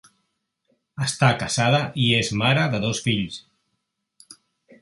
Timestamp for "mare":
2.43-2.65